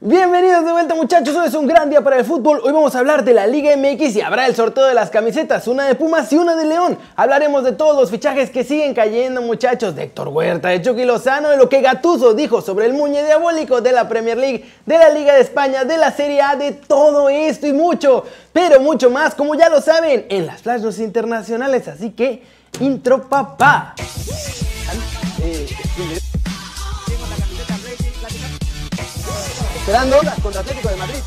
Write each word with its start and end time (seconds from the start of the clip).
Bienvenidos 0.00 0.64
de 0.64 0.70
vuelta 0.70 0.94
muchachos, 0.94 1.34
hoy 1.34 1.48
es 1.48 1.54
un 1.54 1.66
gran 1.66 1.90
día 1.90 2.02
para 2.02 2.18
el 2.20 2.24
fútbol. 2.24 2.60
Hoy 2.62 2.70
vamos 2.70 2.94
a 2.94 3.00
hablar 3.00 3.24
de 3.24 3.34
la 3.34 3.48
Liga 3.48 3.76
MX 3.76 4.14
y 4.14 4.20
habrá 4.20 4.46
el 4.46 4.54
sorteo 4.54 4.86
de 4.86 4.94
las 4.94 5.10
camisetas, 5.10 5.66
una 5.66 5.86
de 5.86 5.96
Pumas 5.96 6.32
y 6.32 6.36
una 6.36 6.54
de 6.54 6.66
León. 6.66 6.96
Hablaremos 7.16 7.64
de 7.64 7.72
todos 7.72 7.96
los 7.96 8.08
fichajes 8.08 8.50
que 8.50 8.62
siguen 8.62 8.94
cayendo 8.94 9.42
muchachos, 9.42 9.96
de 9.96 10.04
Héctor 10.04 10.28
Huerta, 10.28 10.68
de 10.68 10.82
Chucky 10.82 11.04
Lozano, 11.04 11.48
de 11.48 11.56
lo 11.56 11.68
que 11.68 11.80
Gatuso 11.80 12.34
dijo 12.34 12.62
sobre 12.62 12.86
el 12.86 12.92
muñe 12.92 13.24
diabólico 13.24 13.80
de 13.80 13.90
la 13.90 14.08
Premier 14.08 14.38
League, 14.38 14.64
de 14.86 14.98
la 14.98 15.08
Liga 15.08 15.34
de 15.34 15.40
España, 15.40 15.84
de 15.84 15.98
la 15.98 16.12
Serie 16.12 16.42
A, 16.42 16.54
de 16.54 16.70
todo 16.70 17.28
esto 17.28 17.66
y 17.66 17.72
mucho, 17.72 18.22
pero 18.52 18.78
mucho 18.78 19.10
más, 19.10 19.34
como 19.34 19.56
ya 19.56 19.68
lo 19.68 19.80
saben, 19.80 20.26
en 20.28 20.46
las 20.46 20.62
flashes 20.62 21.00
internacionales. 21.00 21.88
Así 21.88 22.10
que, 22.10 22.44
intro 22.78 23.28
papá. 23.28 23.96
Esperando 29.88 30.18
contra 30.42 30.60
Atlético 30.60 30.88
de 30.90 30.96
Madrid. 30.96 31.18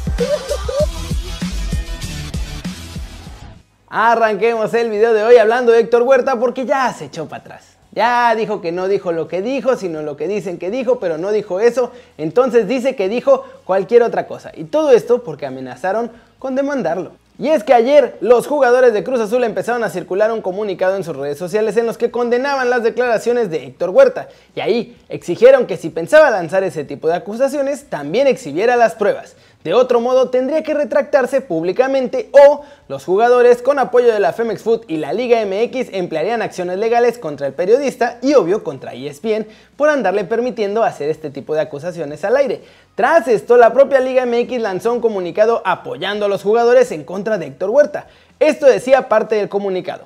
Arranquemos 3.89 4.71
el 4.75 4.91
video 4.91 5.13
de 5.13 5.23
hoy 5.23 5.37
hablando 5.37 5.71
de 5.71 5.79
Héctor 5.79 6.03
Huerta 6.03 6.39
porque 6.39 6.67
ya 6.67 6.93
se 6.93 7.05
echó 7.05 7.27
para 7.27 7.41
atrás. 7.41 7.77
Ya 7.91 8.35
dijo 8.35 8.61
que 8.61 8.71
no 8.71 8.87
dijo 8.87 9.13
lo 9.13 9.27
que 9.27 9.41
dijo, 9.41 9.75
sino 9.77 10.03
lo 10.03 10.15
que 10.15 10.27
dicen 10.27 10.59
que 10.59 10.69
dijo, 10.69 10.99
pero 10.99 11.17
no 11.17 11.31
dijo 11.31 11.59
eso. 11.59 11.91
Entonces 12.19 12.67
dice 12.67 12.95
que 12.95 13.09
dijo 13.09 13.45
cualquier 13.65 14.03
otra 14.03 14.27
cosa. 14.27 14.51
Y 14.53 14.65
todo 14.65 14.91
esto 14.91 15.23
porque 15.23 15.47
amenazaron 15.47 16.11
con 16.37 16.53
demandarlo. 16.53 17.13
Y 17.41 17.49
es 17.49 17.63
que 17.63 17.73
ayer 17.73 18.19
los 18.21 18.45
jugadores 18.45 18.93
de 18.93 19.03
Cruz 19.03 19.19
Azul 19.19 19.43
empezaron 19.43 19.83
a 19.83 19.89
circular 19.89 20.31
un 20.31 20.43
comunicado 20.43 20.95
en 20.95 21.03
sus 21.03 21.15
redes 21.15 21.39
sociales 21.39 21.75
en 21.75 21.87
los 21.87 21.97
que 21.97 22.11
condenaban 22.11 22.69
las 22.69 22.83
declaraciones 22.83 23.49
de 23.49 23.65
Héctor 23.65 23.89
Huerta 23.89 24.29
y 24.55 24.59
ahí 24.59 24.95
exigieron 25.09 25.65
que 25.65 25.75
si 25.75 25.89
pensaba 25.89 26.29
lanzar 26.29 26.63
ese 26.63 26.83
tipo 26.83 27.07
de 27.07 27.15
acusaciones 27.15 27.85
también 27.85 28.27
exhibiera 28.27 28.75
las 28.75 28.93
pruebas. 28.93 29.35
De 29.63 29.75
otro 29.75 29.99
modo, 29.99 30.29
tendría 30.29 30.63
que 30.63 30.73
retractarse 30.73 31.39
públicamente 31.39 32.31
o 32.31 32.61
los 32.87 33.05
jugadores, 33.05 33.61
con 33.61 33.77
apoyo 33.77 34.11
de 34.11 34.19
la 34.19 34.33
Femex 34.33 34.63
Food 34.63 34.81
y 34.87 34.97
la 34.97 35.13
Liga 35.13 35.45
MX, 35.45 35.93
emplearían 35.93 36.41
acciones 36.41 36.79
legales 36.79 37.19
contra 37.19 37.45
el 37.45 37.53
periodista 37.53 38.17
y, 38.23 38.33
obvio, 38.33 38.63
contra 38.63 38.93
ESPN 38.93 39.47
por 39.77 39.89
andarle 39.89 40.23
permitiendo 40.23 40.83
hacer 40.83 41.09
este 41.09 41.29
tipo 41.29 41.53
de 41.53 41.61
acusaciones 41.61 42.25
al 42.25 42.37
aire. 42.37 42.63
Tras 42.95 43.27
esto, 43.27 43.55
la 43.55 43.71
propia 43.71 43.99
Liga 43.99 44.25
MX 44.25 44.59
lanzó 44.61 44.93
un 44.93 44.99
comunicado 44.99 45.61
apoyando 45.63 46.25
a 46.25 46.29
los 46.29 46.41
jugadores 46.41 46.91
en 46.91 47.03
contra 47.03 47.37
de 47.37 47.47
Héctor 47.47 47.69
Huerta. 47.69 48.07
Esto 48.39 48.65
decía 48.65 49.07
parte 49.09 49.35
del 49.35 49.47
comunicado. 49.47 50.05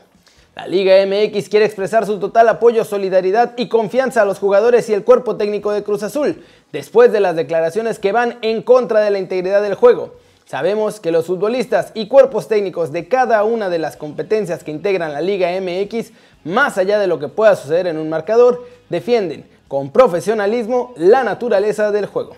La 0.56 0.68
Liga 0.68 0.96
MX 1.06 1.50
quiere 1.50 1.66
expresar 1.66 2.06
su 2.06 2.18
total 2.18 2.48
apoyo, 2.48 2.86
solidaridad 2.86 3.54
y 3.58 3.68
confianza 3.68 4.22
a 4.22 4.26
los 4.26 4.40
jugadores 4.40 4.88
y 4.88 4.94
el 4.94 5.04
cuerpo 5.04 5.36
técnico 5.36 5.74
de 5.74 5.84
Cruz 5.84 6.02
Azul, 6.02 6.46
después 6.76 7.14
de 7.14 7.22
las 7.22 7.38
declaraciones 7.38 8.00
que 8.00 8.12
van 8.12 8.38
en 8.42 8.62
contra 8.62 9.00
de 9.00 9.10
la 9.10 9.18
integridad 9.18 9.62
del 9.62 9.76
juego. 9.76 10.14
Sabemos 10.46 11.00
que 11.00 11.10
los 11.10 11.26
futbolistas 11.26 11.92
y 11.94 12.10
cuerpos 12.10 12.50
técnicos 12.50 12.92
de 12.92 13.08
cada 13.08 13.46
una 13.46 13.70
de 13.70 13.80
las 13.80 13.96
competencias 13.96 14.62
que 14.62 14.72
integran 14.72 15.14
la 15.14 15.22
Liga 15.22 15.50
MX, 15.62 16.12
más 16.44 16.78
allá 16.78 17.00
de 17.00 17.08
lo 17.08 17.18
que 17.18 17.30
pueda 17.30 17.56
suceder 17.56 17.88
en 17.88 17.98
un 17.98 18.10
marcador, 18.10 18.68
defienden 18.90 19.46
con 19.70 19.90
profesionalismo 19.90 20.94
la 20.98 21.24
naturaleza 21.24 21.94
del 21.94 22.08
juego. 22.08 22.36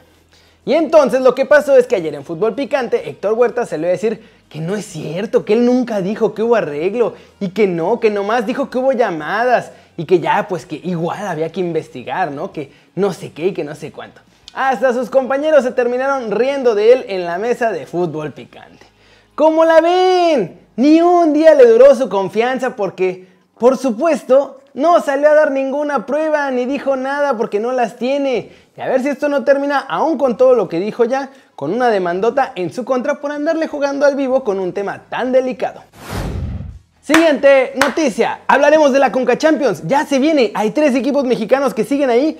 Y 0.65 0.75
entonces 0.75 1.21
lo 1.21 1.33
que 1.33 1.45
pasó 1.45 1.75
es 1.75 1.87
que 1.87 1.95
ayer 1.95 2.13
en 2.13 2.23
Fútbol 2.23 2.53
Picante, 2.53 3.09
Héctor 3.09 3.33
Huerta 3.33 3.65
se 3.65 3.77
le 3.77 3.87
iba 3.87 3.89
a 3.89 3.93
decir 3.93 4.21
que 4.49 4.59
no 4.59 4.75
es 4.75 4.85
cierto, 4.85 5.45
que 5.45 5.53
él 5.53 5.65
nunca 5.65 5.99
dijo 5.99 6.35
que 6.35 6.43
hubo 6.43 6.55
arreglo 6.55 7.15
y 7.39 7.49
que 7.49 7.65
no, 7.65 7.99
que 7.99 8.11
nomás 8.11 8.45
dijo 8.45 8.69
que 8.69 8.77
hubo 8.77 8.91
llamadas 8.91 9.71
y 9.97 10.05
que 10.05 10.19
ya 10.19 10.47
pues 10.47 10.65
que 10.67 10.79
igual 10.83 11.25
había 11.25 11.51
que 11.51 11.59
investigar, 11.59 12.31
¿no? 12.31 12.51
Que 12.51 12.71
no 12.93 13.11
sé 13.11 13.31
qué 13.31 13.47
y 13.47 13.53
que 13.53 13.63
no 13.63 13.73
sé 13.73 13.91
cuánto. 13.91 14.21
Hasta 14.57 14.91
sus 14.91 15.11
compañeros 15.11 15.63
se 15.63 15.69
terminaron 15.69 16.31
riendo 16.31 16.73
de 16.73 16.91
él 16.91 17.05
en 17.09 17.25
la 17.25 17.37
mesa 17.37 17.71
de 17.71 17.85
Fútbol 17.85 18.33
Picante. 18.33 18.87
¿Cómo 19.35 19.63
la 19.65 19.81
ven? 19.81 20.61
Ni 20.77 20.99
un 20.99 21.31
día 21.31 21.53
le 21.53 21.67
duró 21.67 21.93
su 21.93 22.09
confianza 22.09 22.75
porque, 22.75 23.27
por 23.59 23.77
supuesto, 23.77 24.61
no 24.73 24.99
salió 24.99 25.29
a 25.29 25.35
dar 25.35 25.51
ninguna 25.51 26.07
prueba 26.07 26.49
ni 26.49 26.65
dijo 26.65 26.95
nada 26.95 27.37
porque 27.37 27.59
no 27.59 27.71
las 27.71 27.97
tiene. 27.97 28.49
Y 28.75 28.81
a 28.81 28.87
ver 28.87 29.03
si 29.03 29.09
esto 29.09 29.29
no 29.29 29.43
termina, 29.43 29.77
aún 29.77 30.17
con 30.17 30.37
todo 30.37 30.55
lo 30.55 30.67
que 30.67 30.79
dijo 30.79 31.05
ya, 31.05 31.29
con 31.55 31.71
una 31.71 31.91
demandota 31.91 32.53
en 32.55 32.73
su 32.73 32.83
contra 32.83 33.21
por 33.21 33.31
andarle 33.31 33.67
jugando 33.67 34.07
al 34.07 34.15
vivo 34.15 34.43
con 34.43 34.59
un 34.59 34.73
tema 34.73 35.03
tan 35.07 35.31
delicado. 35.31 35.83
Siguiente 36.99 37.73
noticia, 37.75 38.39
hablaremos 38.47 38.91
de 38.91 38.97
la 38.97 39.11
Conca 39.11 39.37
Champions. 39.37 39.83
Ya 39.85 40.03
se 40.07 40.17
viene, 40.17 40.51
hay 40.55 40.71
tres 40.71 40.95
equipos 40.95 41.25
mexicanos 41.25 41.75
que 41.75 41.83
siguen 41.83 42.09
ahí 42.09 42.39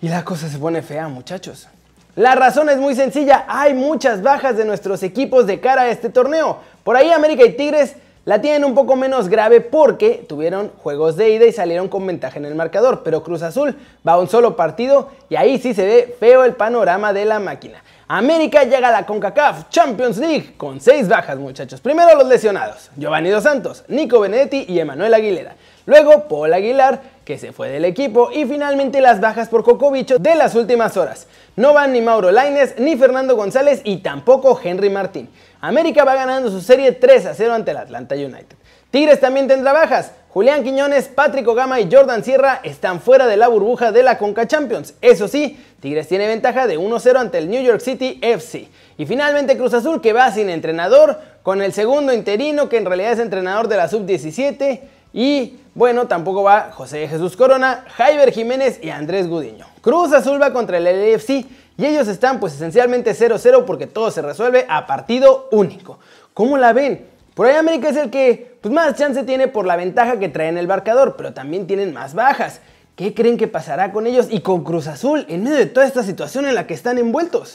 y 0.00 0.08
la 0.08 0.24
cosa 0.24 0.48
se 0.48 0.58
pone 0.58 0.82
fea, 0.82 1.08
muchachos. 1.08 1.68
La 2.16 2.34
razón 2.34 2.68
es 2.68 2.78
muy 2.78 2.94
sencilla, 2.94 3.44
hay 3.48 3.74
muchas 3.74 4.22
bajas 4.22 4.56
de 4.56 4.64
nuestros 4.64 5.02
equipos 5.02 5.46
de 5.46 5.60
cara 5.60 5.82
a 5.82 5.90
este 5.90 6.10
torneo. 6.10 6.58
Por 6.82 6.96
ahí 6.96 7.10
América 7.10 7.44
y 7.44 7.52
Tigres 7.52 7.94
la 8.24 8.40
tienen 8.40 8.64
un 8.64 8.74
poco 8.74 8.96
menos 8.96 9.28
grave 9.28 9.60
porque 9.60 10.24
tuvieron 10.28 10.70
juegos 10.82 11.16
de 11.16 11.30
ida 11.30 11.46
y 11.46 11.52
salieron 11.52 11.88
con 11.88 12.06
ventaja 12.06 12.38
en 12.38 12.44
el 12.44 12.54
marcador, 12.54 13.02
pero 13.02 13.22
Cruz 13.22 13.42
Azul 13.42 13.76
va 14.06 14.12
a 14.12 14.18
un 14.18 14.28
solo 14.28 14.56
partido 14.56 15.10
y 15.30 15.36
ahí 15.36 15.58
sí 15.58 15.74
se 15.74 15.86
ve 15.86 16.16
feo 16.18 16.44
el 16.44 16.54
panorama 16.54 17.12
de 17.12 17.24
la 17.24 17.38
máquina. 17.38 17.82
América 18.06 18.64
llega 18.64 18.88
a 18.88 18.92
la 18.92 19.06
CONCACAF 19.06 19.68
Champions 19.70 20.18
League 20.18 20.54
con 20.56 20.80
seis 20.80 21.08
bajas 21.08 21.38
muchachos. 21.38 21.80
Primero 21.80 22.16
los 22.16 22.26
lesionados, 22.26 22.90
Giovanni 22.96 23.30
Dos 23.30 23.44
Santos, 23.44 23.84
Nico 23.88 24.20
Benedetti 24.20 24.64
y 24.68 24.78
Emanuel 24.78 25.14
Aguilera. 25.14 25.54
Luego 25.88 26.28
Paul 26.28 26.52
Aguilar, 26.52 27.00
que 27.24 27.38
se 27.38 27.50
fue 27.50 27.70
del 27.70 27.86
equipo, 27.86 28.28
y 28.30 28.44
finalmente 28.44 29.00
las 29.00 29.22
bajas 29.22 29.48
por 29.48 29.64
Cocobicho 29.64 30.18
de 30.18 30.34
las 30.34 30.54
últimas 30.54 30.98
horas. 30.98 31.26
No 31.56 31.72
van 31.72 31.94
ni 31.94 32.02
Mauro 32.02 32.30
Laines, 32.30 32.74
ni 32.78 32.94
Fernando 32.98 33.36
González 33.36 33.80
y 33.84 33.96
tampoco 34.02 34.60
Henry 34.62 34.90
Martín. 34.90 35.30
América 35.62 36.04
va 36.04 36.14
ganando 36.14 36.50
su 36.50 36.60
serie 36.60 36.92
3 36.92 37.24
a 37.24 37.34
0 37.34 37.54
ante 37.54 37.70
el 37.70 37.78
Atlanta 37.78 38.14
United. 38.16 38.54
Tigres 38.90 39.18
también 39.18 39.48
tendrá 39.48 39.72
bajas. 39.72 40.12
Julián 40.28 40.62
Quiñones, 40.62 41.08
Patrick 41.08 41.46
Gama 41.46 41.80
y 41.80 41.88
Jordan 41.90 42.22
Sierra 42.22 42.60
están 42.64 43.00
fuera 43.00 43.26
de 43.26 43.38
la 43.38 43.48
burbuja 43.48 43.90
de 43.90 44.02
la 44.02 44.18
Conca 44.18 44.46
Champions. 44.46 44.92
Eso 45.00 45.26
sí, 45.26 45.58
Tigres 45.80 46.06
tiene 46.06 46.28
ventaja 46.28 46.66
de 46.66 46.78
1-0 46.78 47.16
ante 47.16 47.38
el 47.38 47.48
New 47.48 47.62
York 47.62 47.80
City 47.80 48.18
FC. 48.20 48.68
Y 48.98 49.06
finalmente 49.06 49.56
Cruz 49.56 49.72
Azul 49.72 50.02
que 50.02 50.12
va 50.12 50.30
sin 50.32 50.50
entrenador, 50.50 51.18
con 51.42 51.62
el 51.62 51.72
segundo 51.72 52.12
interino 52.12 52.68
que 52.68 52.76
en 52.76 52.84
realidad 52.84 53.12
es 53.12 53.20
entrenador 53.20 53.68
de 53.68 53.78
la 53.78 53.88
Sub-17 53.88 54.80
y 55.12 55.58
bueno, 55.74 56.06
tampoco 56.06 56.42
va 56.42 56.70
José 56.72 57.06
Jesús 57.08 57.36
Corona, 57.36 57.84
Jaiber 57.96 58.32
Jiménez 58.32 58.80
y 58.82 58.90
Andrés 58.90 59.28
Gudiño. 59.28 59.66
Cruz 59.80 60.12
Azul 60.12 60.40
va 60.40 60.52
contra 60.52 60.78
el 60.78 60.84
LFC 60.84 61.46
y 61.76 61.86
ellos 61.86 62.08
están 62.08 62.40
pues 62.40 62.54
esencialmente 62.54 63.14
0-0 63.14 63.64
porque 63.64 63.86
todo 63.86 64.10
se 64.10 64.20
resuelve 64.20 64.66
a 64.68 64.86
partido 64.86 65.48
único. 65.52 65.98
¿Cómo 66.34 66.58
la 66.58 66.72
ven? 66.72 67.06
Por 67.34 67.46
ahí 67.46 67.54
América 67.54 67.88
es 67.88 67.96
el 67.96 68.10
que 68.10 68.58
pues, 68.60 68.74
más 68.74 68.96
chance 68.96 69.22
tiene 69.22 69.46
por 69.46 69.64
la 69.64 69.76
ventaja 69.76 70.18
que 70.18 70.28
trae 70.28 70.48
en 70.48 70.58
el 70.58 70.66
marcador, 70.66 71.14
pero 71.16 71.32
también 71.32 71.68
tienen 71.68 71.94
más 71.94 72.14
bajas. 72.14 72.60
¿Qué 72.96 73.14
creen 73.14 73.36
que 73.36 73.46
pasará 73.46 73.92
con 73.92 74.08
ellos 74.08 74.26
y 74.28 74.40
con 74.40 74.64
Cruz 74.64 74.88
Azul 74.88 75.24
en 75.28 75.44
medio 75.44 75.56
de 75.58 75.66
toda 75.66 75.86
esta 75.86 76.02
situación 76.02 76.46
en 76.46 76.56
la 76.56 76.66
que 76.66 76.74
están 76.74 76.98
envueltos? 76.98 77.54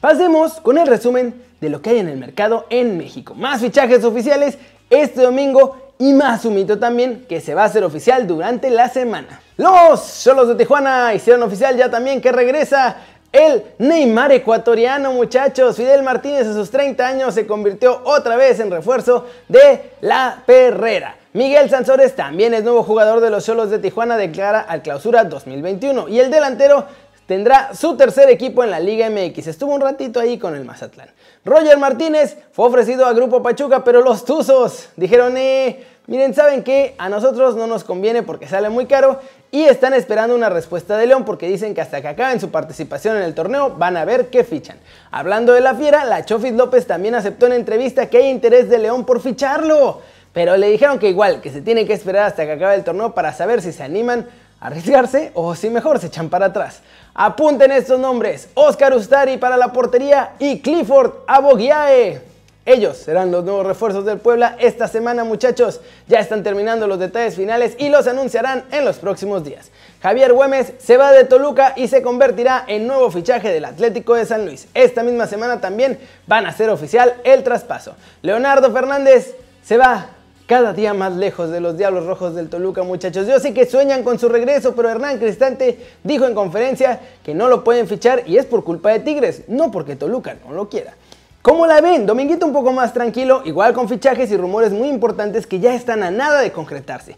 Pasemos 0.00 0.60
con 0.60 0.76
el 0.76 0.88
resumen 0.88 1.40
de 1.60 1.68
lo 1.68 1.80
que 1.80 1.90
hay 1.90 1.98
en 1.98 2.08
el 2.08 2.18
mercado 2.18 2.66
en 2.68 2.98
México. 2.98 3.36
Más 3.36 3.60
fichajes 3.60 4.02
oficiales 4.02 4.58
este 4.90 5.22
domingo 5.22 5.83
y 5.98 6.12
más 6.12 6.44
un 6.44 6.54
mito 6.54 6.78
también 6.78 7.24
que 7.28 7.40
se 7.40 7.54
va 7.54 7.62
a 7.62 7.66
hacer 7.66 7.84
oficial 7.84 8.26
durante 8.26 8.70
la 8.70 8.88
semana. 8.88 9.40
Los 9.56 10.22
Cholos 10.24 10.48
de 10.48 10.56
Tijuana 10.56 11.14
hicieron 11.14 11.42
oficial 11.42 11.76
ya 11.76 11.90
también 11.90 12.20
que 12.20 12.32
regresa 12.32 12.96
el 13.34 13.64
Neymar 13.78 14.30
ecuatoriano, 14.32 15.12
muchachos. 15.12 15.76
Fidel 15.76 16.04
Martínez 16.04 16.46
a 16.46 16.54
sus 16.54 16.70
30 16.70 17.04
años 17.06 17.34
se 17.34 17.46
convirtió 17.46 18.00
otra 18.04 18.36
vez 18.36 18.60
en 18.60 18.70
refuerzo 18.70 19.26
de 19.48 19.90
la 20.00 20.42
Perrera. 20.46 21.16
Miguel 21.32 21.68
Sansores 21.68 22.14
también 22.14 22.54
es 22.54 22.62
nuevo 22.62 22.84
jugador 22.84 23.18
de 23.20 23.30
los 23.30 23.44
Cholos 23.44 23.68
de 23.70 23.80
Tijuana, 23.80 24.16
declara 24.16 24.60
al 24.60 24.82
clausura 24.82 25.24
2021. 25.24 26.08
Y 26.08 26.20
el 26.20 26.30
delantero 26.30 26.86
tendrá 27.26 27.74
su 27.74 27.96
tercer 27.96 28.28
equipo 28.30 28.62
en 28.64 28.70
la 28.70 28.80
Liga 28.80 29.08
MX. 29.10 29.46
Estuvo 29.46 29.74
un 29.74 29.80
ratito 29.80 30.20
ahí 30.20 30.38
con 30.38 30.54
el 30.54 30.64
Mazatlán. 30.64 31.08
Roger 31.44 31.78
Martínez 31.78 32.36
fue 32.52 32.66
ofrecido 32.66 33.06
a 33.06 33.12
Grupo 33.12 33.42
Pachuca, 33.42 33.84
pero 33.84 34.02
los 34.02 34.24
Tuzos 34.24 34.88
dijeron, 34.96 35.36
eh, 35.36 35.84
miren, 36.06 36.34
¿saben 36.34 36.62
qué? 36.62 36.94
A 36.98 37.08
nosotros 37.08 37.56
no 37.56 37.66
nos 37.66 37.84
conviene 37.84 38.22
porque 38.22 38.48
sale 38.48 38.68
muy 38.68 38.86
caro 38.86 39.20
y 39.50 39.64
están 39.64 39.94
esperando 39.94 40.34
una 40.34 40.48
respuesta 40.48 40.96
de 40.96 41.06
León 41.06 41.24
porque 41.24 41.46
dicen 41.46 41.74
que 41.74 41.80
hasta 41.80 42.00
que 42.00 42.08
acaben 42.08 42.40
su 42.40 42.50
participación 42.50 43.16
en 43.16 43.22
el 43.22 43.34
torneo 43.34 43.70
van 43.70 43.96
a 43.96 44.04
ver 44.04 44.28
qué 44.28 44.42
fichan. 44.42 44.78
Hablando 45.10 45.52
de 45.52 45.60
la 45.60 45.74
fiera, 45.74 46.04
la 46.04 46.24
Chofis 46.24 46.52
López 46.52 46.86
también 46.86 47.14
aceptó 47.14 47.46
en 47.46 47.52
entrevista 47.52 48.06
que 48.06 48.18
hay 48.18 48.28
interés 48.28 48.68
de 48.68 48.78
León 48.78 49.04
por 49.04 49.20
ficharlo. 49.20 50.02
Pero 50.32 50.56
le 50.56 50.68
dijeron 50.68 50.98
que 50.98 51.08
igual, 51.08 51.40
que 51.40 51.50
se 51.50 51.62
tiene 51.62 51.86
que 51.86 51.92
esperar 51.92 52.26
hasta 52.26 52.44
que 52.44 52.52
acabe 52.52 52.74
el 52.74 52.82
torneo 52.82 53.14
para 53.14 53.32
saber 53.32 53.62
si 53.62 53.72
se 53.72 53.84
animan 53.84 54.26
arriesgarse 54.60 55.30
o 55.34 55.54
si 55.54 55.70
mejor 55.70 55.98
se 55.98 56.06
echan 56.06 56.28
para 56.28 56.46
atrás. 56.46 56.80
Apunten 57.14 57.70
estos 57.72 58.00
nombres, 58.00 58.48
Oscar 58.54 58.94
Ustari 58.94 59.36
para 59.36 59.56
la 59.56 59.72
portería 59.72 60.32
y 60.38 60.60
Clifford 60.60 61.12
Aboguiae. 61.26 62.34
Ellos 62.66 62.96
serán 62.96 63.30
los 63.30 63.44
nuevos 63.44 63.66
refuerzos 63.66 64.06
del 64.06 64.18
Puebla 64.18 64.56
esta 64.58 64.88
semana 64.88 65.22
muchachos. 65.22 65.82
Ya 66.08 66.18
están 66.18 66.42
terminando 66.42 66.86
los 66.86 66.98
detalles 66.98 67.36
finales 67.36 67.74
y 67.78 67.90
los 67.90 68.06
anunciarán 68.06 68.64
en 68.70 68.86
los 68.86 68.96
próximos 68.96 69.44
días. 69.44 69.70
Javier 70.02 70.32
Güemes 70.32 70.72
se 70.78 70.96
va 70.96 71.12
de 71.12 71.24
Toluca 71.24 71.74
y 71.76 71.88
se 71.88 72.00
convertirá 72.00 72.64
en 72.66 72.86
nuevo 72.86 73.10
fichaje 73.10 73.52
del 73.52 73.66
Atlético 73.66 74.14
de 74.14 74.24
San 74.24 74.46
Luis. 74.46 74.66
Esta 74.72 75.02
misma 75.02 75.26
semana 75.26 75.60
también 75.60 75.98
van 76.26 76.46
a 76.46 76.52
ser 76.52 76.70
oficial 76.70 77.14
el 77.24 77.42
traspaso. 77.42 77.96
Leonardo 78.22 78.72
Fernández 78.72 79.34
se 79.62 79.76
va 79.76 80.13
cada 80.46 80.72
día 80.72 80.92
más 80.92 81.14
lejos 81.14 81.50
de 81.50 81.60
los 81.60 81.76
Diablos 81.78 82.06
Rojos 82.06 82.34
del 82.34 82.48
Toluca, 82.48 82.82
muchachos. 82.82 83.26
Yo 83.26 83.38
sé 83.40 83.54
que 83.54 83.66
sueñan 83.66 84.02
con 84.02 84.18
su 84.18 84.28
regreso, 84.28 84.74
pero 84.74 84.90
Hernán 84.90 85.18
Cristante 85.18 85.78
dijo 86.02 86.26
en 86.26 86.34
conferencia 86.34 87.00
que 87.24 87.34
no 87.34 87.48
lo 87.48 87.64
pueden 87.64 87.88
fichar 87.88 88.24
y 88.26 88.36
es 88.36 88.44
por 88.44 88.62
culpa 88.64 88.90
de 88.90 89.00
Tigres, 89.00 89.44
no 89.48 89.70
porque 89.70 89.96
Toluca 89.96 90.36
no 90.46 90.52
lo 90.52 90.68
quiera. 90.68 90.94
¿Cómo 91.40 91.66
la 91.66 91.80
ven? 91.80 92.06
Dominguito 92.06 92.46
un 92.46 92.52
poco 92.52 92.72
más 92.72 92.92
tranquilo, 92.92 93.42
igual 93.44 93.74
con 93.74 93.88
fichajes 93.88 94.30
y 94.30 94.36
rumores 94.36 94.72
muy 94.72 94.88
importantes 94.88 95.46
que 95.46 95.60
ya 95.60 95.74
están 95.74 96.02
a 96.02 96.10
nada 96.10 96.40
de 96.40 96.52
concretarse. 96.52 97.16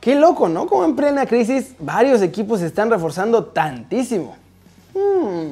Qué 0.00 0.14
loco, 0.14 0.48
¿no? 0.48 0.66
Como 0.66 0.84
en 0.84 0.94
plena 0.94 1.26
crisis 1.26 1.74
varios 1.78 2.22
equipos 2.22 2.60
se 2.60 2.66
están 2.66 2.90
reforzando 2.90 3.44
tantísimo. 3.44 4.36
Hmm, 4.94 5.50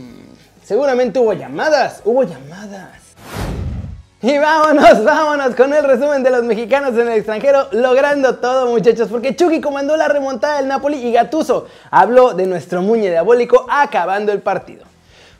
seguramente 0.62 1.18
hubo 1.18 1.32
llamadas, 1.32 2.00
hubo 2.04 2.22
llamadas. 2.22 3.04
Y 4.26 4.38
vámonos, 4.38 5.04
vámonos 5.04 5.54
con 5.54 5.74
el 5.74 5.84
resumen 5.84 6.22
de 6.22 6.30
los 6.30 6.44
mexicanos 6.44 6.94
en 6.94 7.08
el 7.08 7.18
extranjero, 7.18 7.68
logrando 7.72 8.36
todo 8.36 8.70
muchachos, 8.70 9.08
porque 9.10 9.36
Chucky 9.36 9.60
comandó 9.60 9.98
la 9.98 10.08
remontada 10.08 10.56
del 10.56 10.66
Napoli 10.66 10.96
y 10.96 11.12
Gatuso 11.12 11.66
habló 11.90 12.32
de 12.32 12.46
nuestro 12.46 12.80
muñe 12.80 13.10
diabólico 13.10 13.66
acabando 13.68 14.32
el 14.32 14.40
partido. 14.40 14.86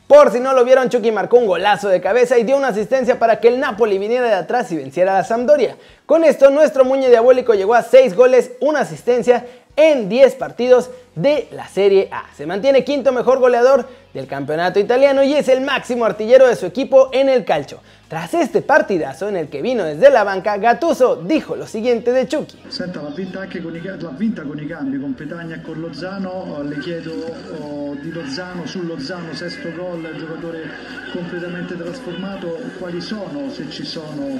Por 0.05 0.31
si 0.31 0.39
no 0.39 0.53
lo 0.53 0.63
vieron, 0.63 0.89
Chucky 0.89 1.11
marcó 1.11 1.37
un 1.37 1.47
golazo 1.47 1.89
de 1.89 1.99
cabeza 1.99 2.37
y 2.37 2.43
dio 2.43 2.57
una 2.57 2.67
asistencia 2.67 3.17
para 3.17 3.39
que 3.39 3.47
el 3.47 3.59
Napoli 3.59 3.97
viniera 3.97 4.27
de 4.27 4.35
atrás 4.35 4.71
y 4.71 4.77
venciera 4.77 5.13
a 5.15 5.21
la 5.21 5.23
Sampdoria. 5.23 5.77
Con 6.05 6.23
esto, 6.23 6.51
nuestro 6.51 6.85
muñe 6.85 7.09
diabólico 7.09 7.55
llegó 7.55 7.73
a 7.73 7.81
6 7.81 8.15
goles, 8.15 8.51
una 8.59 8.81
asistencia 8.81 9.47
en 9.75 10.09
10 10.09 10.35
partidos 10.35 10.91
de 11.15 11.47
la 11.51 11.67
Serie 11.67 12.07
A. 12.11 12.25
Se 12.35 12.45
mantiene 12.45 12.83
quinto 12.83 13.11
mejor 13.11 13.39
goleador 13.39 13.87
del 14.13 14.27
campeonato 14.27 14.79
italiano 14.79 15.23
y 15.23 15.33
es 15.33 15.47
el 15.47 15.61
máximo 15.61 16.05
artillero 16.05 16.47
de 16.47 16.55
su 16.55 16.67
equipo 16.67 17.09
en 17.11 17.29
el 17.29 17.45
calcio. 17.45 17.79
Tras 18.07 18.35
este 18.35 18.61
partidazo 18.61 19.29
en 19.29 19.35
el 19.35 19.47
que 19.47 19.63
vino 19.63 19.83
desde 19.83 20.11
la 20.11 20.23
banca, 20.23 20.57
Gattuso 20.57 21.15
dijo 21.15 21.55
lo 21.55 21.65
siguiente 21.65 22.11
de 22.11 22.27
Chucky. 22.27 22.55
Senta, 22.69 23.01
l'ha 23.01 23.09
vinta 23.09 23.39
anche 23.39 23.59
con 23.63 23.75
i, 23.75 23.81
l'ha 23.81 24.13
vinta 24.15 24.43
con 24.43 24.59
i 24.59 24.67
cambi, 24.67 24.99
con 24.99 25.15
Petagna 25.15 25.55
e 25.55 25.61
con 25.61 25.79
Lozano, 25.79 26.61
le 26.61 26.77
chiedo 26.77 27.13
oh, 27.61 27.95
di 27.99 28.11
Lozano, 28.11 28.67
sul 28.67 28.85
Lozano, 28.85 29.33
sesto 29.33 29.71
gol, 29.75 30.07
giocatore 30.19 30.69
completamente 31.13 31.75
trasformato, 31.75 32.59
quali 32.77 33.01
sono, 33.01 33.49
se 33.49 33.71
ci 33.71 33.83
sono, 33.83 34.39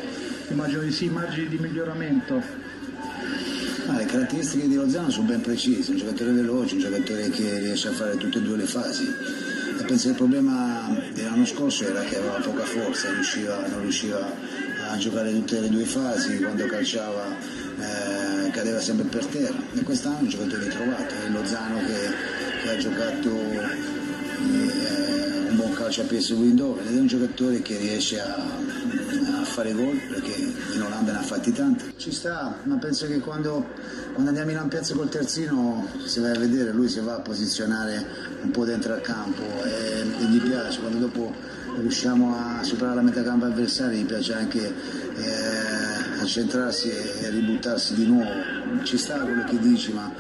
immagino 0.49 0.81
di 0.81 0.91
sì, 0.91 1.09
margini 1.09 1.47
di 1.47 1.57
miglioramento? 1.57 2.39
Ah, 3.87 3.97
le 3.97 4.05
caratteristiche 4.05 4.67
di 4.67 4.75
Lozano 4.75 5.09
sono 5.09 5.27
ben 5.27 5.41
precise, 5.41 5.89
un 5.89 5.97
giocatore 5.97 6.33
veloce, 6.33 6.75
un 6.75 6.81
giocatore 6.81 7.29
che 7.31 7.57
riesce 7.57 7.87
a 7.87 7.93
fare 7.93 8.15
tutte 8.17 8.37
e 8.37 8.41
due 8.41 8.57
le 8.57 8.65
fasi 8.65 9.53
penso 9.85 10.05
che 10.05 10.09
il 10.09 10.15
problema 10.15 10.99
dell'anno 11.13 11.45
scorso 11.45 11.87
era 11.87 12.01
che 12.01 12.17
aveva 12.17 12.39
poca 12.39 12.63
forza, 12.63 13.11
riusciva, 13.11 13.67
non 13.67 13.81
riusciva 13.81 14.33
a 14.89 14.97
giocare 14.97 15.31
tutte 15.31 15.59
le 15.59 15.69
due 15.69 15.85
fasi, 15.85 16.39
quando 16.39 16.65
calciava 16.65 17.25
eh, 17.79 18.49
cadeva 18.51 18.79
sempre 18.79 19.05
per 19.05 19.25
terra. 19.25 19.57
E 19.73 19.81
quest'anno 19.81 20.17
è 20.19 20.21
un 20.21 20.29
giocatore 20.29 20.63
ritrovato, 20.63 21.13
è 21.13 21.29
Lozano 21.29 21.79
che, 21.79 22.11
che 22.63 22.69
ha 22.69 22.77
giocato 22.77 23.29
eh, 23.29 23.75
un 25.49 25.55
buon 25.55 25.73
calcio 25.73 26.01
a 26.01 26.05
PSV 26.05 26.41
Eindhoven 26.41 26.87
ed 26.87 26.95
è 26.95 26.99
un 26.99 27.07
giocatore 27.07 27.61
che 27.61 27.77
riesce 27.77 28.19
a, 28.19 28.35
fare 29.55 29.71
gol 29.71 29.97
perché 30.09 30.35
in 30.73 30.81
Olanda 30.81 31.13
ne 31.13 31.19
ha 31.19 31.21
fatti 31.21 31.53
tanti. 31.53 31.93
Ci 31.95 32.11
sta, 32.11 32.57
ma 32.63 32.75
penso 32.75 33.07
che 33.07 33.19
quando, 33.19 33.65
quando 34.11 34.27
andiamo 34.27 34.51
in 34.51 34.57
ampiezza 34.57 34.93
col 34.93 35.07
terzino 35.07 35.87
si 36.03 36.19
va 36.19 36.31
a 36.31 36.37
vedere, 36.37 36.73
lui 36.73 36.89
si 36.89 36.99
va 36.99 37.15
a 37.15 37.19
posizionare 37.21 38.05
un 38.41 38.51
po' 38.51 38.65
dentro 38.65 38.93
al 38.93 38.99
campo 38.99 39.43
e, 39.63 40.01
e 40.01 40.25
gli 40.25 40.41
piace, 40.41 40.81
quando 40.81 40.97
dopo 40.97 41.33
riusciamo 41.77 42.35
a 42.35 42.63
superare 42.63 42.95
la 42.95 43.01
metà 43.01 43.23
campo 43.23 43.45
avversaria 43.45 43.97
gli 43.97 44.05
piace 44.05 44.33
anche 44.33 44.59
eh, 44.59 46.21
accentrarsi 46.21 46.89
e, 46.89 47.13
e 47.21 47.29
ributtarsi 47.29 47.95
di 47.95 48.05
nuovo. 48.05 48.83
Ci 48.83 48.97
sta 48.97 49.19
quello 49.19 49.45
che 49.45 49.57
dici, 49.57 49.93
ma 49.93 50.11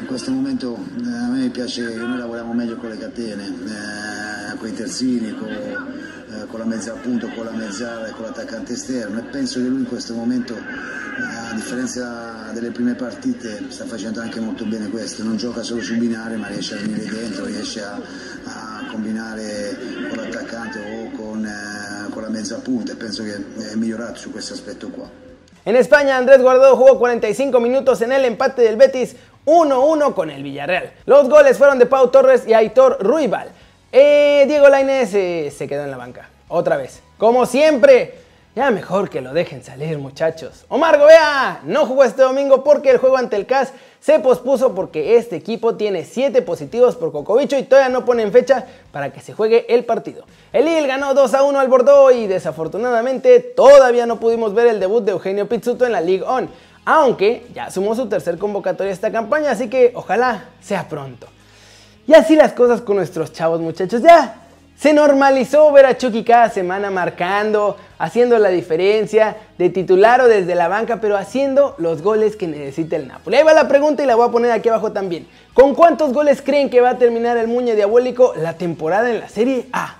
in 0.00 0.06
questo 0.06 0.30
momento 0.30 0.78
eh, 1.04 1.08
a 1.08 1.26
me 1.26 1.48
piace 1.48 1.88
che 1.88 1.96
noi 1.96 2.18
lavoriamo 2.18 2.52
meglio 2.52 2.76
con 2.76 2.90
le 2.90 2.98
catene, 2.98 3.46
eh, 3.46 4.56
con 4.56 4.68
i 4.68 4.72
terzini, 4.72 5.34
con, 5.34 5.98
con 6.46 6.60
la 6.60 6.64
mezza 6.64 6.92
appunto, 6.92 7.28
con 7.28 7.44
la 7.44 7.50
mezzala 7.50 8.08
e 8.08 8.10
con 8.12 8.24
l'attaccante 8.24 8.72
esterno 8.72 9.18
e 9.18 9.22
penso 9.22 9.60
che 9.60 9.66
lui 9.66 9.80
in 9.80 9.86
questo 9.86 10.14
momento 10.14 10.54
a 10.54 11.54
differenza 11.54 12.50
delle 12.52 12.70
prime 12.70 12.94
partite 12.94 13.64
sta 13.68 13.84
facendo 13.84 14.20
anche 14.20 14.40
molto 14.40 14.64
bene 14.64 14.88
questo, 14.88 15.22
non 15.22 15.36
gioca 15.36 15.62
solo 15.62 15.82
su 15.82 15.96
binario 15.96 16.38
ma 16.38 16.46
riesce 16.48 16.74
a 16.74 16.78
venire 16.78 17.04
dentro, 17.04 17.44
riesce 17.44 17.82
a, 17.82 18.00
a 18.44 18.86
combinare 18.90 19.76
con 20.08 20.16
l'attaccante 20.16 20.78
o 20.78 21.16
con, 21.16 21.44
eh, 21.44 22.10
con 22.10 22.22
la 22.22 22.30
mezza 22.30 22.58
punta 22.58 22.92
e 22.92 22.96
penso 22.96 23.22
che 23.22 23.34
è 23.34 23.74
migliorato 23.74 24.16
su 24.16 24.30
questo 24.30 24.54
aspetto 24.54 24.88
qua. 24.88 25.28
En 25.64 25.76
España, 25.76 26.16
Andrés 26.16 26.40
Guardado 26.40 26.74
jugó 26.74 26.98
45 26.98 27.60
minutos 27.60 28.00
en 28.00 28.12
el 28.12 28.24
empate 28.24 28.62
del 28.62 28.76
Betis 28.76 29.14
1-1 29.44 30.14
con 30.14 30.30
el 30.30 30.42
Villarreal. 30.42 30.92
Los 31.04 31.28
goles 31.28 31.58
fueron 31.58 31.78
de 31.78 31.86
Pau 31.86 32.10
Torres 32.10 32.44
y 32.46 32.54
Aitor 32.54 32.98
Ruibal. 33.00 33.50
Eh, 33.92 34.44
Diego 34.46 34.68
Lainez 34.68 35.12
eh, 35.14 35.52
se 35.56 35.66
quedó 35.66 35.82
en 35.82 35.90
la 35.90 35.96
banca, 35.96 36.28
otra 36.48 36.76
vez. 36.76 37.02
Como 37.18 37.44
siempre, 37.44 38.14
ya 38.54 38.70
mejor 38.70 39.10
que 39.10 39.20
lo 39.20 39.32
dejen 39.32 39.64
salir, 39.64 39.98
muchachos. 39.98 40.64
Omar 40.68 40.96
Gobea 40.96 41.60
no 41.64 41.86
jugó 41.86 42.04
este 42.04 42.22
domingo 42.22 42.62
porque 42.62 42.90
el 42.90 42.98
juego 42.98 43.16
ante 43.16 43.34
el 43.34 43.46
CAS 43.46 43.72
se 43.98 44.20
pospuso 44.20 44.76
porque 44.76 45.16
este 45.16 45.34
equipo 45.34 45.74
tiene 45.74 46.04
7 46.04 46.40
positivos 46.42 46.94
por 46.94 47.10
Cocobicho 47.10 47.58
y 47.58 47.64
todavía 47.64 47.88
no 47.88 48.04
ponen 48.04 48.30
fecha 48.30 48.64
para 48.92 49.12
que 49.12 49.20
se 49.20 49.32
juegue 49.32 49.66
el 49.68 49.84
partido. 49.84 50.24
El 50.52 50.66
Lille 50.66 50.86
ganó 50.86 51.12
2 51.12 51.34
a 51.34 51.42
1 51.42 51.58
al 51.58 51.68
Bordeaux 51.68 52.14
y 52.14 52.28
desafortunadamente 52.28 53.40
todavía 53.40 54.06
no 54.06 54.20
pudimos 54.20 54.54
ver 54.54 54.68
el 54.68 54.78
debut 54.78 55.04
de 55.04 55.12
Eugenio 55.12 55.48
Pizzuto 55.48 55.84
en 55.84 55.92
la 55.92 56.00
Ligue 56.00 56.22
On, 56.22 56.48
aunque 56.84 57.44
ya 57.52 57.72
sumó 57.72 57.96
su 57.96 58.08
tercer 58.08 58.38
convocatoria 58.38 58.92
esta 58.92 59.10
campaña, 59.10 59.50
así 59.50 59.68
que 59.68 59.90
ojalá 59.96 60.44
sea 60.60 60.88
pronto. 60.88 61.26
Y 62.10 62.14
así 62.14 62.34
las 62.34 62.54
cosas 62.54 62.80
con 62.80 62.96
nuestros 62.96 63.32
chavos, 63.32 63.60
muchachos. 63.60 64.02
Ya 64.02 64.34
se 64.76 64.92
normalizó 64.92 65.70
ver 65.70 65.86
a 65.86 65.96
Chucky 65.96 66.24
cada 66.24 66.50
semana 66.50 66.90
marcando, 66.90 67.76
haciendo 68.00 68.36
la 68.40 68.48
diferencia, 68.48 69.36
de 69.56 69.70
titular 69.70 70.20
o 70.20 70.26
desde 70.26 70.56
la 70.56 70.66
banca, 70.66 71.00
pero 71.00 71.16
haciendo 71.16 71.76
los 71.78 72.02
goles 72.02 72.34
que 72.34 72.48
necesita 72.48 72.96
el 72.96 73.06
Napoli. 73.06 73.36
Ahí 73.36 73.44
va 73.44 73.52
la 73.52 73.68
pregunta 73.68 74.02
y 74.02 74.06
la 74.06 74.16
voy 74.16 74.26
a 74.28 74.32
poner 74.32 74.50
aquí 74.50 74.68
abajo 74.68 74.90
también. 74.90 75.28
¿Con 75.54 75.76
cuántos 75.76 76.12
goles 76.12 76.42
creen 76.42 76.68
que 76.68 76.80
va 76.80 76.90
a 76.90 76.98
terminar 76.98 77.36
el 77.36 77.46
Muñe 77.46 77.76
Diabólico 77.76 78.34
la 78.36 78.54
temporada 78.54 79.08
en 79.08 79.20
la 79.20 79.28
Serie 79.28 79.68
A? 79.72 79.98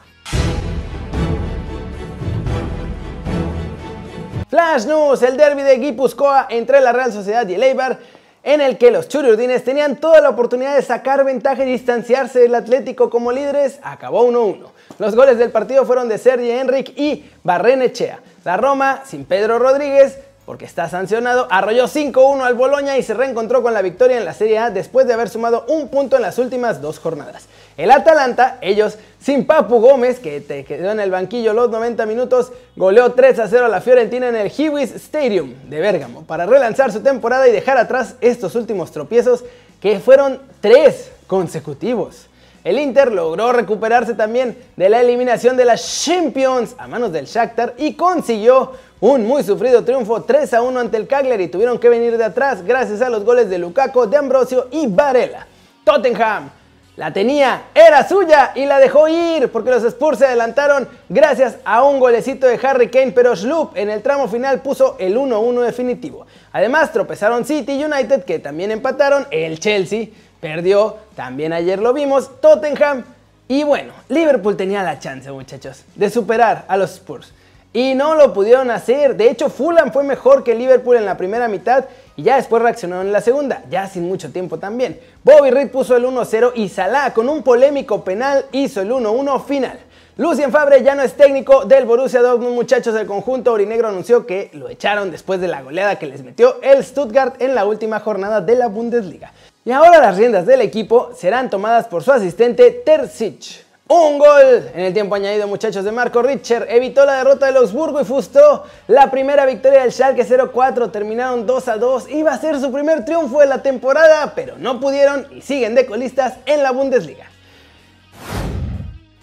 Flash 4.48 4.84
News, 4.86 5.22
el 5.22 5.36
derby 5.36 5.62
de 5.62 5.78
Guipuzcoa 5.78 6.48
entre 6.50 6.80
la 6.80 6.90
Real 6.90 7.12
Sociedad 7.12 7.46
y 7.46 7.54
el 7.54 7.62
Eibar 7.62 8.00
en 8.42 8.60
el 8.60 8.78
que 8.78 8.90
los 8.90 9.08
churiurdines 9.08 9.64
tenían 9.64 9.96
toda 9.96 10.20
la 10.20 10.30
oportunidad 10.30 10.74
de 10.74 10.82
sacar 10.82 11.24
ventaja 11.24 11.64
y 11.64 11.72
distanciarse 11.72 12.40
del 12.40 12.54
Atlético 12.54 13.10
como 13.10 13.32
líderes, 13.32 13.78
acabó 13.82 14.26
1-1. 14.30 14.66
Los 14.98 15.14
goles 15.14 15.38
del 15.38 15.50
partido 15.50 15.84
fueron 15.84 16.08
de 16.08 16.18
Sergi 16.18 16.50
Enric 16.50 16.98
y 16.98 17.30
Barrenechea. 17.42 18.20
La 18.44 18.56
Roma, 18.56 19.02
sin 19.04 19.24
Pedro 19.24 19.58
Rodríguez, 19.58 20.18
porque 20.50 20.64
está 20.64 20.88
sancionado, 20.88 21.46
arrolló 21.48 21.84
5-1 21.84 22.42
al 22.42 22.54
Boloña 22.54 22.98
y 22.98 23.04
se 23.04 23.14
reencontró 23.14 23.62
con 23.62 23.72
la 23.72 23.82
victoria 23.82 24.18
en 24.18 24.24
la 24.24 24.34
Serie 24.34 24.58
A 24.58 24.70
después 24.70 25.06
de 25.06 25.14
haber 25.14 25.28
sumado 25.28 25.64
un 25.68 25.86
punto 25.86 26.16
en 26.16 26.22
las 26.22 26.38
últimas 26.38 26.82
dos 26.82 26.98
jornadas. 26.98 27.44
El 27.76 27.92
Atalanta, 27.92 28.58
ellos 28.60 28.98
sin 29.20 29.46
Papu 29.46 29.80
Gómez, 29.80 30.18
que 30.18 30.40
te 30.40 30.64
quedó 30.64 30.90
en 30.90 30.98
el 30.98 31.12
banquillo 31.12 31.52
los 31.52 31.70
90 31.70 32.04
minutos, 32.04 32.50
goleó 32.74 33.14
3-0 33.14 33.62
a 33.62 33.68
la 33.68 33.80
Fiorentina 33.80 34.28
en 34.28 34.34
el 34.34 34.50
Hiwis 34.50 34.90
Stadium 34.90 35.54
de 35.68 35.78
Bérgamo 35.78 36.24
para 36.24 36.46
relanzar 36.46 36.90
su 36.90 37.00
temporada 37.00 37.46
y 37.46 37.52
dejar 37.52 37.78
atrás 37.78 38.16
estos 38.20 38.56
últimos 38.56 38.90
tropiezos 38.90 39.44
que 39.80 40.00
fueron 40.00 40.40
tres 40.60 41.12
consecutivos. 41.28 42.26
El 42.62 42.78
Inter 42.78 43.10
logró 43.12 43.52
recuperarse 43.52 44.14
también 44.14 44.58
de 44.76 44.90
la 44.90 45.00
eliminación 45.00 45.56
de 45.56 45.64
las 45.64 46.04
Champions 46.04 46.74
a 46.76 46.88
manos 46.88 47.10
del 47.10 47.24
Shakhtar 47.24 47.74
y 47.78 47.94
consiguió 47.94 48.72
un 49.00 49.26
muy 49.26 49.42
sufrido 49.42 49.82
triunfo 49.82 50.22
3 50.22 50.54
a 50.54 50.62
1 50.62 50.80
ante 50.80 50.96
el 50.96 51.06
Cagliari. 51.06 51.48
Tuvieron 51.48 51.78
que 51.78 51.88
venir 51.88 52.16
de 52.18 52.24
atrás 52.24 52.62
gracias 52.62 53.00
a 53.00 53.08
los 53.08 53.24
goles 53.24 53.48
de 53.48 53.58
Lukaku, 53.58 54.06
de 54.06 54.16
Ambrosio 54.16 54.68
y 54.70 54.86
Varela. 54.86 55.46
Tottenham 55.84 56.50
la 56.96 57.12
tenía, 57.12 57.62
era 57.74 58.06
suya 58.06 58.52
y 58.54 58.66
la 58.66 58.78
dejó 58.78 59.08
ir 59.08 59.50
porque 59.50 59.70
los 59.70 59.82
Spurs 59.84 60.18
se 60.18 60.26
adelantaron 60.26 60.86
gracias 61.08 61.56
a 61.64 61.82
un 61.82 61.98
golecito 61.98 62.46
de 62.46 62.60
Harry 62.62 62.90
Kane, 62.90 63.12
pero 63.12 63.34
Schlupp 63.34 63.74
en 63.76 63.88
el 63.88 64.02
tramo 64.02 64.28
final 64.28 64.60
puso 64.60 64.96
el 64.98 65.16
1-1 65.16 65.62
definitivo. 65.62 66.26
Además 66.52 66.92
tropezaron 66.92 67.46
City 67.46 67.72
y 67.72 67.84
United 67.84 68.24
que 68.24 68.38
también 68.38 68.70
empataron, 68.70 69.26
el 69.30 69.58
Chelsea 69.60 70.08
perdió, 70.40 70.98
también 71.16 71.54
ayer 71.54 71.78
lo 71.78 71.94
vimos, 71.94 72.38
Tottenham 72.40 73.04
y 73.48 73.62
bueno, 73.62 73.94
Liverpool 74.10 74.58
tenía 74.58 74.82
la 74.82 74.98
chance 74.98 75.32
muchachos 75.32 75.84
de 75.94 76.10
superar 76.10 76.66
a 76.68 76.76
los 76.76 76.90
Spurs. 76.90 77.32
Y 77.72 77.94
no 77.94 78.14
lo 78.14 78.32
pudieron 78.32 78.70
hacer. 78.70 79.16
De 79.16 79.30
hecho, 79.30 79.48
Fulham 79.48 79.92
fue 79.92 80.02
mejor 80.02 80.42
que 80.42 80.54
Liverpool 80.54 80.96
en 80.96 81.04
la 81.04 81.16
primera 81.16 81.48
mitad 81.48 81.84
y 82.16 82.22
ya 82.22 82.36
después 82.36 82.62
reaccionaron 82.62 83.06
en 83.06 83.12
la 83.12 83.20
segunda, 83.20 83.62
ya 83.70 83.86
sin 83.86 84.08
mucho 84.08 84.32
tiempo 84.32 84.58
también. 84.58 85.00
Bobby 85.22 85.50
Reed 85.50 85.70
puso 85.70 85.96
el 85.96 86.04
1-0 86.04 86.52
y 86.54 86.68
Salah 86.68 87.14
con 87.14 87.28
un 87.28 87.42
polémico 87.42 88.02
penal 88.04 88.46
hizo 88.52 88.80
el 88.80 88.90
1-1 88.90 89.44
final. 89.44 89.78
Lucien 90.16 90.52
Fabre 90.52 90.82
ya 90.82 90.94
no 90.94 91.02
es 91.02 91.14
técnico 91.14 91.64
del 91.64 91.86
Borussia 91.86 92.20
Dortmund, 92.20 92.54
muchachos. 92.54 92.94
El 92.94 93.06
conjunto 93.06 93.52
aurinegro 93.52 93.88
anunció 93.88 94.26
que 94.26 94.50
lo 94.52 94.68
echaron 94.68 95.10
después 95.10 95.40
de 95.40 95.48
la 95.48 95.62
goleada 95.62 95.98
que 95.98 96.06
les 96.06 96.22
metió 96.22 96.60
el 96.60 96.84
Stuttgart 96.84 97.40
en 97.40 97.54
la 97.54 97.64
última 97.64 98.00
jornada 98.00 98.42
de 98.42 98.54
la 98.54 98.66
Bundesliga. 98.66 99.32
Y 99.64 99.70
ahora 99.70 99.98
las 99.98 100.18
riendas 100.18 100.44
del 100.44 100.60
equipo 100.60 101.12
serán 101.16 101.48
tomadas 101.48 101.86
por 101.86 102.02
su 102.02 102.12
asistente 102.12 102.70
Terzic. 102.70 103.64
Un 103.92 104.18
gol 104.20 104.70
en 104.72 104.84
el 104.84 104.94
tiempo 104.94 105.16
añadido, 105.16 105.48
muchachos, 105.48 105.82
de 105.82 105.90
Marco 105.90 106.22
Richter. 106.22 106.64
Evitó 106.70 107.04
la 107.04 107.14
derrota 107.14 107.46
del 107.46 107.56
Augsburgo 107.56 108.00
y 108.00 108.04
frustró 108.04 108.62
la 108.86 109.10
primera 109.10 109.44
victoria 109.44 109.80
del 109.80 109.90
Schalke 109.90 110.24
0-4. 110.24 110.92
Terminaron 110.92 111.44
2-2. 111.44 112.08
Iba 112.10 112.32
a 112.32 112.38
ser 112.38 112.60
su 112.60 112.70
primer 112.70 113.04
triunfo 113.04 113.40
de 113.40 113.46
la 113.46 113.62
temporada, 113.62 114.32
pero 114.32 114.54
no 114.58 114.78
pudieron 114.78 115.26
y 115.32 115.40
siguen 115.40 115.74
de 115.74 115.86
colistas 115.86 116.34
en 116.46 116.62
la 116.62 116.70
Bundesliga. 116.70 117.24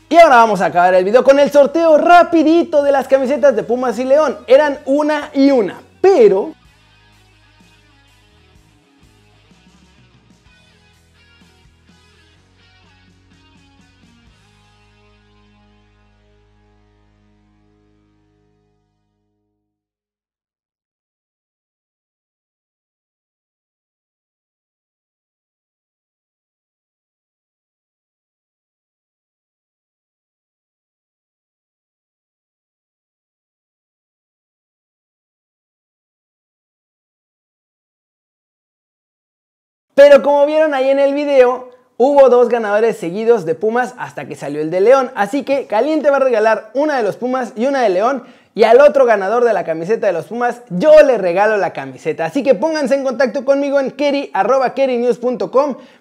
Y 0.09 0.17
ahora 0.17 0.36
vamos 0.36 0.59
a 0.59 0.65
acabar 0.65 0.93
el 0.95 1.05
video 1.05 1.24
con 1.24 1.39
el 1.39 1.50
sorteo 1.50 1.97
rapidito 1.97 2.83
de 2.83 2.91
las 2.91 3.07
camisetas 3.07 3.55
de 3.55 3.63
Pumas 3.63 3.97
y 4.00 4.03
León. 4.03 4.38
Eran 4.47 4.79
una 4.83 5.29
y 5.33 5.50
una, 5.50 5.79
pero 6.01 6.51
Pero 39.97 40.21
como 40.21 40.45
vieron 40.45 40.75
ahí 40.75 40.91
en 40.91 40.99
el 40.99 41.15
video, 41.15 41.71
hubo 41.97 42.29
dos 42.29 42.49
ganadores 42.49 42.97
seguidos 42.97 43.47
de 43.47 43.55
Pumas 43.55 43.95
hasta 43.97 44.27
que 44.27 44.35
salió 44.35 44.61
el 44.61 44.69
de 44.69 44.79
León. 44.79 45.09
Así 45.15 45.41
que 45.41 45.65
Caliente 45.65 46.11
va 46.11 46.17
a 46.17 46.19
regalar 46.19 46.69
una 46.75 46.97
de 46.97 47.01
los 47.01 47.15
Pumas 47.17 47.53
y 47.55 47.65
una 47.65 47.81
de 47.81 47.89
León. 47.89 48.23
Y 48.53 48.63
al 48.63 48.79
otro 48.79 49.07
ganador 49.07 49.43
de 49.43 49.53
la 49.53 49.63
camiseta 49.63 50.05
de 50.05 50.13
los 50.13 50.27
Pumas, 50.27 50.61
yo 50.69 50.91
le 51.01 51.17
regalo 51.17 51.57
la 51.57 51.73
camiseta. 51.73 52.25
Así 52.25 52.43
que 52.43 52.53
pónganse 52.53 52.93
en 52.93 53.03
contacto 53.03 53.43
conmigo 53.43 53.79
en 53.79 53.89
keri, 53.89 54.31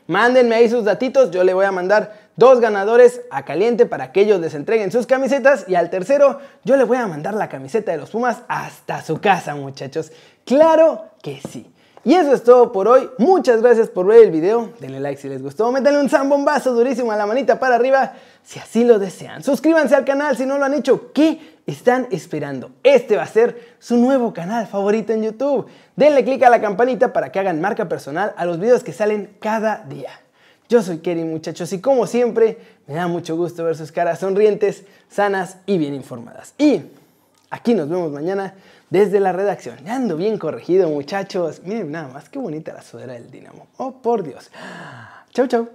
Mándenme 0.06 0.54
ahí 0.56 0.68
sus 0.68 0.84
datitos. 0.84 1.30
Yo 1.30 1.42
le 1.42 1.54
voy 1.54 1.64
a 1.64 1.72
mandar 1.72 2.12
dos 2.36 2.60
ganadores 2.60 3.22
a 3.30 3.46
Caliente 3.46 3.86
para 3.86 4.12
que 4.12 4.20
ellos 4.20 4.40
les 4.40 4.52
entreguen 4.52 4.92
sus 4.92 5.06
camisetas. 5.06 5.64
Y 5.68 5.74
al 5.74 5.88
tercero, 5.88 6.40
yo 6.64 6.76
le 6.76 6.84
voy 6.84 6.98
a 6.98 7.06
mandar 7.06 7.32
la 7.32 7.48
camiseta 7.48 7.92
de 7.92 7.96
los 7.96 8.10
Pumas 8.10 8.42
hasta 8.46 9.00
su 9.00 9.22
casa, 9.22 9.54
muchachos. 9.54 10.12
Claro 10.44 11.06
que 11.22 11.40
sí. 11.50 11.72
Y 12.06 12.14
eso 12.14 12.32
es 12.32 12.44
todo 12.44 12.70
por 12.70 12.86
hoy. 12.86 13.10
Muchas 13.18 13.60
gracias 13.60 13.88
por 13.88 14.06
ver 14.06 14.22
el 14.22 14.30
video. 14.30 14.70
Denle 14.78 15.00
like 15.00 15.20
si 15.20 15.28
les 15.28 15.42
gustó. 15.42 15.72
Métanle 15.72 15.98
un 15.98 16.08
zambombazo 16.08 16.72
durísimo 16.72 17.10
a 17.10 17.16
la 17.16 17.26
manita 17.26 17.58
para 17.58 17.75
arriba 17.75 18.12
si 18.44 18.60
así 18.60 18.84
lo 18.84 19.00
desean. 19.00 19.42
Suscríbanse 19.42 19.96
al 19.96 20.04
canal 20.04 20.36
si 20.36 20.46
no 20.46 20.56
lo 20.56 20.64
han 20.64 20.75
hecho. 20.75 21.12
¿Qué 21.12 21.58
están 21.66 22.06
esperando? 22.12 22.70
Este 22.84 23.16
va 23.16 23.25
a 23.25 23.26
ser 23.26 23.75
su 23.80 23.96
nuevo 23.96 24.32
canal 24.32 24.68
favorito 24.68 25.12
en 25.12 25.25
YouTube. 25.25 25.66
Denle 25.96 26.22
click 26.22 26.44
a 26.44 26.50
la 26.50 26.60
campanita 26.60 27.12
para 27.12 27.32
que 27.32 27.40
hagan 27.40 27.60
marca 27.60 27.88
personal 27.88 28.32
a 28.36 28.44
los 28.44 28.60
videos 28.60 28.84
que 28.84 28.92
salen 28.92 29.36
cada 29.40 29.78
día. 29.88 30.10
Yo 30.68 30.82
soy 30.82 30.98
Kerry 30.98 31.25
muchachos 31.25 31.72
y 31.72 31.80
como 31.80 32.06
siempre 32.06 32.58
me 32.86 32.94
da 32.94 33.08
mucho 33.08 33.36
gusto 33.36 33.64
ver 33.64 33.75
sus 33.75 33.90
caras 33.90 34.20
sonrientes, 34.20 34.84
sanas 35.08 35.56
y 35.66 35.76
bien 35.76 35.92
informadas. 35.92 36.54
Y 36.56 36.82
aquí 37.50 37.75
nos 37.75 37.88
vemos 37.88 38.12
mañana 38.12 38.54
desde 38.90 39.21
la 39.21 39.33
redacción. 39.33 39.78
Ya 39.85 39.97
ando 39.97 40.16
bien 40.16 40.38
corregido, 40.38 40.88
muchachos. 40.88 41.62
Miren 41.64 41.90
nada 41.90 42.09
más, 42.09 42.28
qué 42.28 42.38
bonita 42.38 42.73
la 42.73 42.83
sudera 42.83 43.14
del 43.14 43.31
Dinamo. 43.31 43.66
Oh, 43.78 44.00
por 44.02 44.23
Dios. 44.23 44.50
Chau, 45.33 45.47
chau. 45.47 45.69